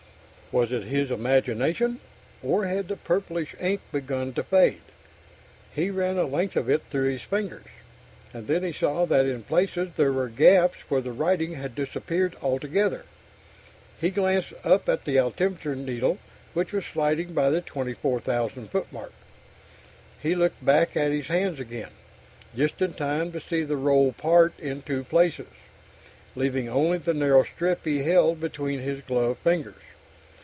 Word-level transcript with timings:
Was 0.53 0.69
it 0.73 0.83
his 0.83 1.11
imagination, 1.11 2.01
or 2.43 2.65
had 2.65 2.89
the 2.89 2.97
purplish 2.97 3.55
ink 3.57 3.79
begun 3.89 4.33
to 4.33 4.43
fade? 4.43 4.81
He 5.73 5.89
ran 5.89 6.17
a 6.17 6.25
length 6.25 6.57
of 6.57 6.69
it 6.69 6.83
through 6.89 7.13
his 7.13 7.21
fingers, 7.21 7.63
and 8.33 8.47
then 8.47 8.61
he 8.61 8.73
saw 8.73 9.05
that 9.05 9.25
in 9.25 9.43
places 9.43 9.91
there 9.95 10.11
were 10.11 10.27
gaps 10.27 10.79
where 10.89 10.99
the 10.99 11.13
writing 11.13 11.53
had 11.53 11.73
disappeared 11.73 12.35
altogether. 12.41 13.05
He 14.01 14.09
glanced 14.09 14.51
up 14.65 14.89
at 14.89 15.05
the 15.05 15.17
altimeter 15.17 15.73
needle, 15.73 16.17
which 16.53 16.73
was 16.73 16.83
sliding 16.85 17.31
by 17.33 17.49
the 17.49 17.61
24,000 17.61 18.69
foot 18.69 18.91
mark. 18.91 19.13
He 20.21 20.35
looked 20.35 20.65
back 20.65 20.97
at 20.97 21.11
his 21.11 21.27
hands 21.27 21.61
again, 21.61 21.91
just 22.57 22.81
in 22.81 22.95
time 22.95 23.31
to 23.31 23.39
see 23.39 23.63
the 23.63 23.77
roll 23.77 24.11
part 24.11 24.59
in 24.59 24.81
two 24.81 25.05
places, 25.05 25.47
leaving 26.35 26.67
only 26.67 26.97
the 26.97 27.13
narrow 27.13 27.43
strip 27.43 27.85
he 27.85 28.03
held 28.03 28.41
between 28.41 28.81
his 28.81 28.99
gloved 28.99 29.39
fingers. 29.39 29.75